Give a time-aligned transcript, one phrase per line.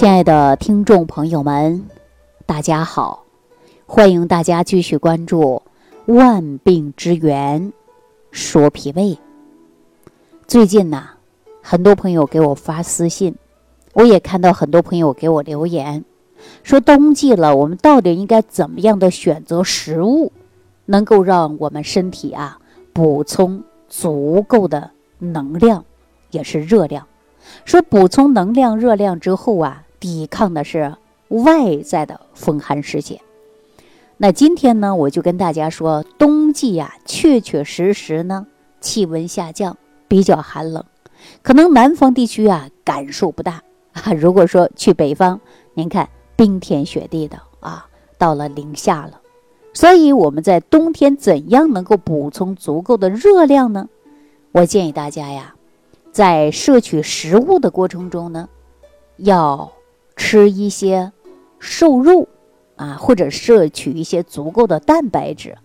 [0.00, 1.84] 亲爱的听众朋友们，
[2.46, 3.26] 大家好！
[3.84, 5.62] 欢迎大家继续关注
[6.14, 7.70] 《万病之源
[8.30, 9.02] 说脾胃》。
[10.46, 11.10] 最近呐，
[11.60, 13.34] 很多朋友给我发私信，
[13.92, 16.02] 我也看到很多朋友给我留言，
[16.62, 20.32] 说冬季了，我们到底应该怎么样的选择食物，
[20.86, 22.58] 能够让我们身体啊
[22.94, 25.84] 补充足够的能量，
[26.30, 27.06] 也是热量。
[27.66, 29.84] 说补充能量、热量之后啊。
[30.00, 30.96] 抵抗的是
[31.28, 33.20] 外在的风寒湿邪。
[34.16, 38.46] 那今天呢，我就跟大家说，冬季呀，确确实实呢，
[38.80, 39.76] 气温下降，
[40.08, 40.84] 比较寒冷，
[41.42, 44.12] 可能南方地区啊感受不大啊。
[44.18, 45.40] 如果说去北方，
[45.74, 47.86] 您看冰天雪地的啊，
[48.18, 49.20] 到了零下了。
[49.72, 53.88] 所以我们在冬天怎样能够补充足够的热量呢？
[54.52, 55.54] 我建议大家呀，
[56.12, 58.48] 在摄取食物的过程中呢，
[59.16, 59.72] 要。
[60.20, 61.12] 吃一些
[61.58, 62.28] 瘦肉
[62.76, 65.56] 啊，或者摄取一些足够的蛋白质，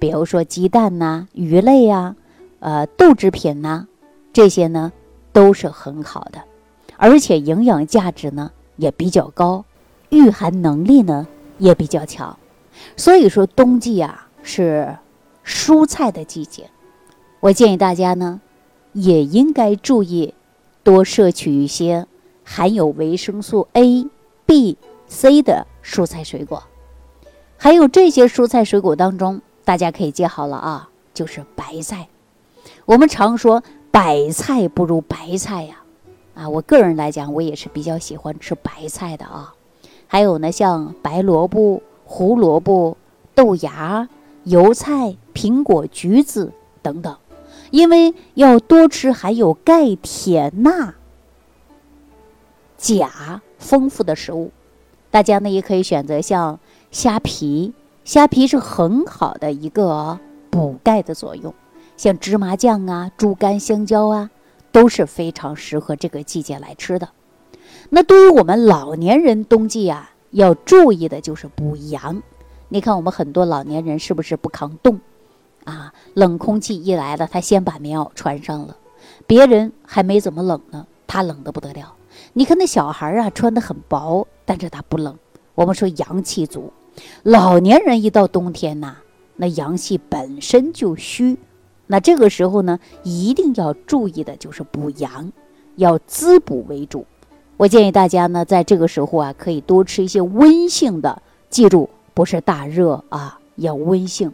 [0.00, 2.16] 比如说鸡蛋呐、鱼类呀、
[2.58, 3.86] 呃豆制品呐，
[4.32, 4.92] 这些呢
[5.32, 6.42] 都是很好的，
[6.96, 9.64] 而且营养价值呢也比较高，
[10.08, 12.36] 御寒能力呢也比较强。
[12.96, 14.96] 所以说冬季啊是
[15.44, 16.68] 蔬菜的季节，
[17.38, 18.40] 我建议大家呢
[18.92, 20.34] 也应该注意
[20.82, 22.08] 多摄取一些。
[22.52, 24.08] 含有维生素 A、
[24.44, 26.64] B、C 的蔬菜水果，
[27.56, 32.08] 还有这些蔬菜水果当中，大家可以记好了啊，就是白菜。
[32.86, 35.76] 我们常说百菜不如白菜呀，
[36.34, 39.54] 啊，我个人来讲，我也是比较喜欢吃白菜的啊。
[40.08, 42.96] 还有呢，像白萝卜、胡萝卜、
[43.32, 44.08] 豆芽、
[44.42, 47.16] 油菜、苹果、橘子等等，
[47.70, 50.94] 因为要多吃含有钙、铁、钠。
[52.80, 54.50] 钾丰富的食物，
[55.10, 56.58] 大家呢也可以选择像
[56.90, 60.18] 虾皮，虾皮是很好的一个
[60.48, 61.52] 补钙的作用。
[61.98, 64.30] 像芝麻酱啊、猪肝、香蕉啊，
[64.72, 67.10] 都是非常适合这个季节来吃的。
[67.90, 72.22] 那对于我们老年人，冬季啊要注意的就是补阳。
[72.70, 74.98] 你看我们很多老年人是不是不抗冻
[75.64, 75.92] 啊？
[76.14, 78.74] 冷空气一来了，他先把棉袄穿上了，
[79.26, 81.94] 别人还没怎么冷呢，他冷得不得了。
[82.32, 85.18] 你看那小孩啊，穿的很薄，但是他不冷。
[85.56, 86.72] 我们说阳气足，
[87.24, 88.96] 老年人一到冬天呐，
[89.36, 91.36] 那阳气本身就虚，
[91.88, 95.32] 那这个时候呢，一定要注意的就是补阳，
[95.74, 97.04] 要滋补为主。
[97.56, 101.20] 我建议大家呢，在这个时候啊，可以多吃一些温性的，
[101.50, 104.32] 记住不是大热啊，要温性。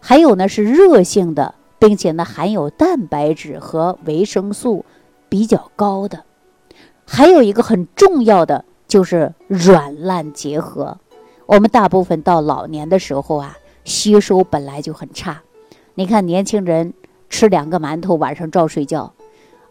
[0.00, 4.84] 还有呢是热性的，并且呢含有蛋白质和维生素
[5.28, 6.24] 比较高的。
[7.10, 10.98] 还有一个很重要的就是软烂结合。
[11.46, 15.40] 我们大部分到老年的时候啊，吸收本来就很差。
[15.94, 16.92] 你看年轻人
[17.30, 19.14] 吃两个馒头，晚上照睡觉；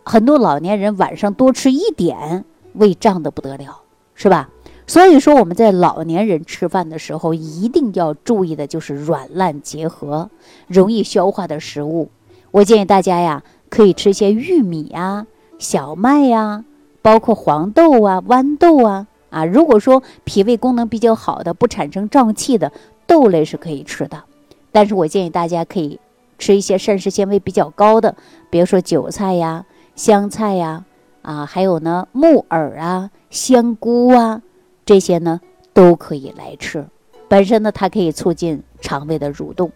[0.04, 2.44] 很多老年人晚上多吃一点，
[2.74, 3.82] 胃胀得不得了，
[4.16, 4.50] 是吧？
[4.88, 10.32] 所以说我们在老年人吃饭的时候，一定要注意的就是软烂结合，
[10.68, 12.10] 容易消化的食物。
[12.52, 15.28] 我建议大家呀，可以吃一些玉米呀、
[15.60, 16.66] 小麦呀。
[17.08, 22.74] 包括黄豆啊、豌豆啊，啊，如果说脾胃功能比较好的、不产生胀气的
[23.06, 24.26] 豆类是可以吃的，
[24.74, 26.02] 但是我建议大家可以
[26.38, 28.18] 吃一些膳食纤维比较高的，
[28.50, 29.66] 比如说韭菜呀、
[29.96, 30.84] 香菜呀，
[31.22, 34.42] 啊，还有呢木耳啊、香菇啊，
[34.86, 35.40] 这些呢
[35.72, 36.86] 都可以来吃。
[37.30, 39.72] 本身呢，它可以促进肠胃的蠕动。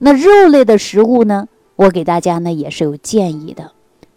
[0.00, 1.46] 那肉类的食物呢，
[1.76, 3.70] 我给大家呢也是有建议的，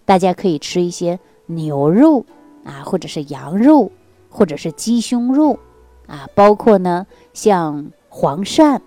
[0.06, 2.26] 大家可以吃一些牛肉。
[2.68, 3.90] 啊，或者是羊肉，
[4.30, 5.58] 或者是鸡胸肉，
[6.06, 8.82] 啊，包括呢像黄鳝，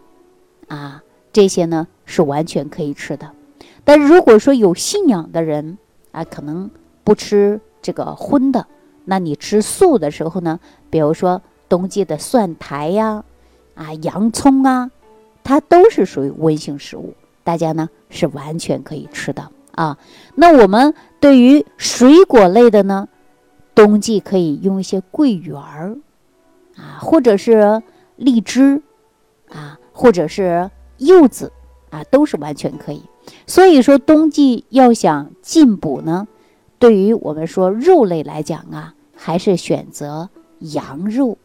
[0.68, 1.02] 啊，
[1.32, 3.30] 这些呢是完全可以吃的。
[3.82, 5.78] 但如果说有信仰的人
[6.12, 6.70] 啊，可能
[7.04, 8.66] 不吃这个荤的，
[9.06, 10.60] 那你吃素的时候呢，
[10.90, 13.24] 比如说冬季的蒜苔呀，
[13.74, 14.90] 啊，洋葱啊，
[15.42, 19.96] 它都是属于温性食物，大家呢是完全可以吃的啊。
[20.34, 23.08] 那我们对于水果类的呢？
[23.74, 25.96] 冬季可以用一些桂圆儿，
[26.76, 27.82] 啊，或者是
[28.16, 28.82] 荔枝，
[29.48, 31.52] 啊，或者是柚子，
[31.90, 33.02] 啊，都是完全可以。
[33.46, 36.26] 所以说，冬季要想进补呢，
[36.78, 40.28] 对于我们说肉类来讲啊，还是选择
[40.58, 41.38] 羊肉，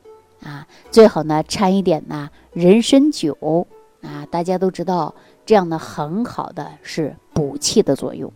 [0.44, 3.68] 啊，最好呢掺一点呢人参酒，
[4.02, 5.14] 啊，大家都知道
[5.46, 8.34] 这样呢很好的是补气的作用。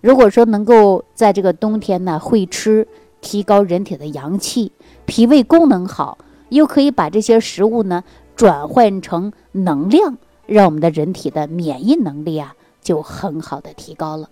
[0.00, 2.86] 如果说能够在这个冬天呢会吃。
[3.20, 4.72] 提高人体的阳气，
[5.06, 6.18] 脾胃功能好，
[6.48, 8.04] 又可以把这些食物呢
[8.36, 10.16] 转换成能量，
[10.46, 14.30] 让我们的人体的免疫能力啊就很好的提高了。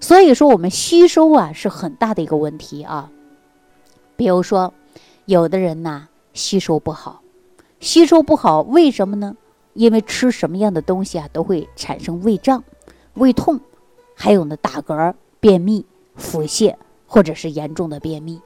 [0.00, 3.10] 所以说，我们吸收啊是很大的一个问题啊。
[4.16, 4.74] 比如说，
[5.24, 7.22] 有的人呐吸收不好，
[7.80, 9.36] 吸收不好为什么呢？
[9.74, 12.62] 因为吃什么样的东西啊都会产生胃胀、
[13.14, 13.58] 胃痛，
[14.14, 16.74] 还有呢打嗝、便秘、腹泻。
[17.12, 18.40] 或者是严重的便秘，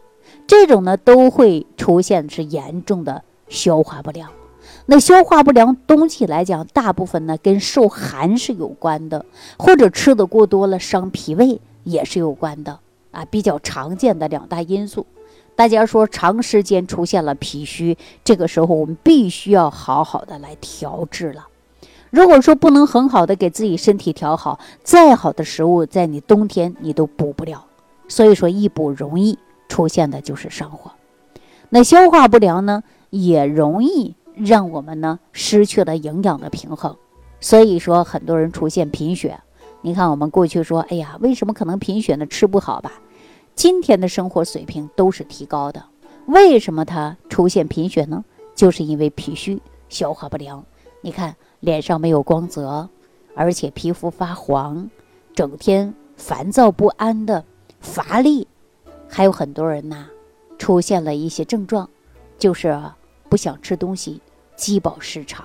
[0.44, 4.28] 这种呢都会出现是严重的消化不良。
[4.86, 9.24] 那消化不良东西来讲，大部分呢跟受寒是有关的，
[9.56, 12.80] 或者吃的过多了伤脾胃也是有关的
[13.12, 15.06] 啊，比较常见的两大因素。
[15.54, 21.46] 大家说长时间出现了脾虚，这个时候我们必须要好好的来调治了。
[22.10, 27.64] 如果说不能很好的给自己身体调好，再好的食物在你冬天你都补不了。
[28.08, 29.38] 所以说，易补容易
[29.68, 30.92] 出现的就是上火，
[31.68, 36.96] 那消化不良呢，也容易让我们呢失去了营养的平衡。
[37.40, 39.40] 所以说，很多人出现贫血。
[39.82, 42.26] 你看，我们过去说，哎呀，为什么可能贫血呢？
[42.26, 42.92] 吃不好吧？
[43.54, 45.84] 今天的生活水平都是提高的，
[46.26, 48.24] 为什么他出现贫血呢？
[48.54, 50.64] 就是因为脾虚、消化不良。
[51.02, 52.88] 你看，脸上没有光泽，
[53.34, 54.90] 而且皮肤发黄，
[55.34, 57.44] 整天烦躁不安的。
[57.80, 58.46] 乏力，
[59.08, 60.06] 还有很多人呐，
[60.58, 61.88] 出现了一些症状，
[62.38, 62.80] 就是
[63.28, 64.20] 不想吃东西，
[64.56, 65.44] 饥饱失常。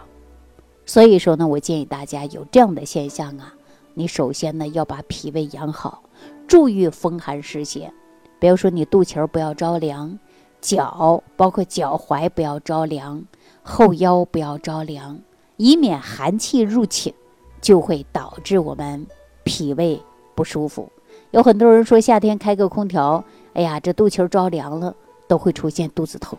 [0.85, 3.53] 所以说呢，我建议大家有这样的现象啊，
[3.93, 6.03] 你首先呢要把脾胃养好，
[6.47, 7.93] 注意风寒湿邪。
[8.39, 10.17] 比如说你肚脐儿不要着凉，
[10.59, 13.23] 脚包括脚踝不要着凉，
[13.61, 15.19] 后腰不要着凉，
[15.57, 17.13] 以免寒气入侵，
[17.61, 19.05] 就会导致我们
[19.43, 20.01] 脾胃
[20.33, 20.91] 不舒服。
[21.31, 23.23] 有很多人说夏天开个空调，
[23.53, 24.93] 哎呀，这肚脐着凉了，
[25.29, 26.37] 都会出现肚子疼。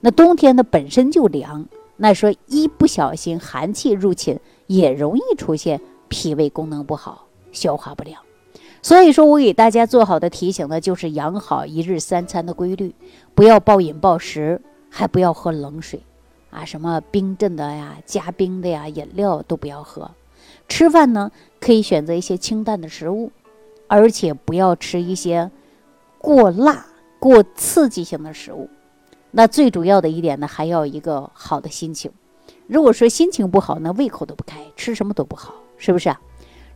[0.00, 1.66] 那冬天呢本身就凉，
[1.96, 8.20] 那说一不小心寒气入侵，也容易出现脾胃功能不好、消化不良。
[8.82, 12.94] 所以说我给大家做好的提醒呢，就是养好一日三餐的规律，
[13.34, 14.60] 不要暴饮暴食，
[14.90, 16.00] 还不要喝冷水，
[16.50, 20.10] 啊，什么冰镇的呀、加冰的呀饮料都不要喝。
[20.68, 23.32] 吃饭呢，可以选择一些清淡的食物。
[23.88, 25.50] 而且不要吃一些
[26.18, 26.86] 过辣、
[27.18, 28.68] 过刺激性的食物。
[29.30, 32.10] 那最主要的一点呢，还要一个好的心情。
[32.66, 36.14] 如果说心情不好，那胃口都不开，吃什么都不好，是不是？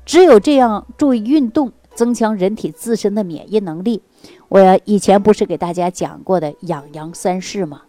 [0.05, 4.03] 只有这样，注意运动，增强人体自身的免疫能力。
[4.49, 7.83] 我以前不是给大家讲过的养阳三式吗？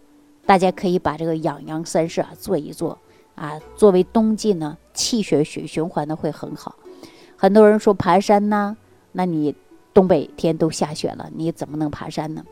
[0.46, 2.98] 大家可以把这个养阳三式啊做一做
[3.36, 6.76] 啊，作为冬季呢，气血血循环的会很好。
[7.36, 8.78] 很多人说爬山呐。
[9.12, 9.56] 那你
[9.94, 12.44] 东北天都下雪了，你怎么能爬山呢？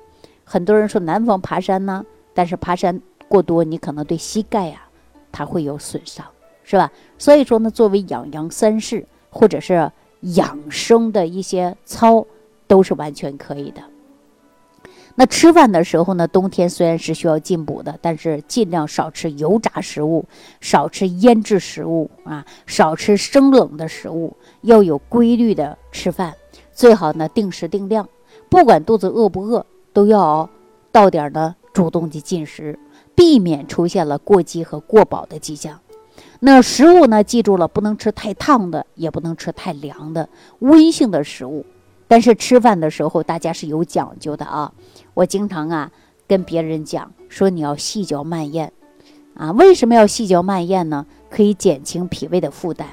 [0.43, 4.81] 很多人说南方爬山呢，但是爬山过多，你可能对膝盖呀，
[5.31, 6.25] 它会有损伤，
[6.63, 6.91] 是吧？
[7.17, 9.91] 所以说呢，作为养阳三式或者是
[10.21, 12.25] 养生的一些操，
[12.67, 13.81] 都是完全可以的。
[15.15, 20.25] 那吃饭的时候呢，冬天虽然是需要进补的，但是尽量少吃油炸食物，
[20.61, 26.33] 少吃腌制食物啊，少吃生冷的食物，要有规律的吃饭。
[26.79, 28.07] 最好呢，定时定量，
[28.47, 30.49] 不管肚子饿不饿，都要
[30.93, 32.79] 到点呢主动的进食，
[33.13, 35.77] 避免出现了过饥和过饱的迹象。
[36.39, 41.65] 那食物呢，记住了，不能吃太烫的，也不能吃太凉的，温性的食物。
[42.07, 44.71] 但是吃饭的时候，大家是有讲究的啊。
[45.15, 45.91] 我经常啊
[46.29, 48.71] 跟别人讲说，你要细嚼慢咽
[49.33, 49.51] 啊。
[49.51, 51.05] 为什么要细嚼慢咽呢？
[51.29, 52.87] 可以减轻脾胃的负担。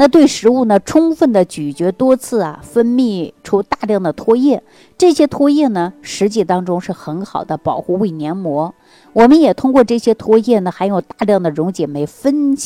[0.00, 4.62] 那对食物呢，充分的咀嚼多次啊，分泌出大量的唾液，
[4.96, 8.72] 这些唾液呢，实际当中是很好的保护胃黏膜。
[9.12, 12.56] 我们也通过这些唾液呢，含有大量的溶解酶分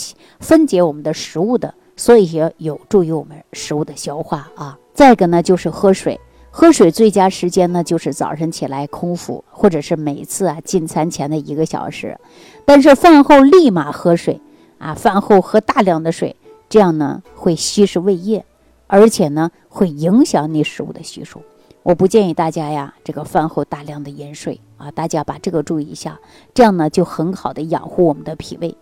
[0.41, 4.79] 分解我们的食物的，所以也有助于我们食物的消化啊。
[4.93, 6.21] 再一个呢，就是喝水，
[6.51, 12.19] 喝水最佳时间呢，就是早晨起来空腹，或者是每次啊进餐前的一个小时。
[12.67, 14.39] 但是饭后立马喝水
[14.77, 16.37] 啊，饭后喝大量的水。
[16.73, 18.47] 这样呢会稀释胃液，
[18.87, 21.43] 而且呢会影响你食物的吸收。
[21.83, 26.19] 我不建议大家呀，这个饭后大量的饮水啊，大家把这个注意一下。
[26.55, 28.75] 这样呢就很好的养护我们的脾胃。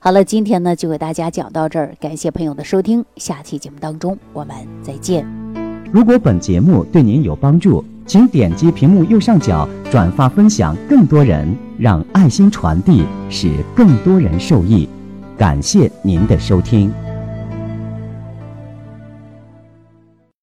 [0.00, 5.26] 好了，今天呢就给大家讲到这儿，感谢朋友的收听，下期节目当中我们再见。
[5.90, 14.86] 如果本节目对您有帮助，请点击屏幕右上角转发分享，更多人让爱心传递，使更多人受益。
[15.38, 16.92] 感谢您的收听。